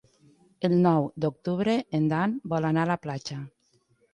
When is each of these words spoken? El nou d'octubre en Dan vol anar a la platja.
El 0.69 0.73
nou 0.85 1.09
d'octubre 1.25 1.77
en 1.99 2.09
Dan 2.15 2.35
vol 2.55 2.71
anar 2.71 2.87
a 2.87 2.91
la 2.93 2.99
platja. 3.05 3.39